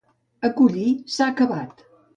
Acollir 0.49 0.89
s'ha 1.17 1.31
acabat. 1.35 1.89